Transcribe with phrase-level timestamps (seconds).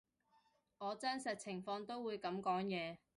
[0.79, 2.97] 我真實情況都會噉講嘢